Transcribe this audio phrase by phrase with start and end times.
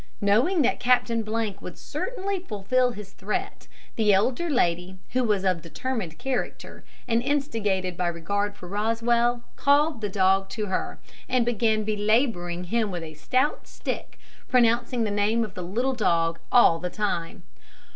[0.19, 1.23] Knowing that Captain
[1.61, 3.67] would certainly fulfil his threat,
[3.97, 10.01] the elder lady, who was of determined character, and instigated by regard for Rosswell, called
[10.01, 10.97] the dog to her,
[11.29, 14.17] and began belabouring him with a stout stick,
[14.47, 17.43] pronouncing the name of the little dog all the time.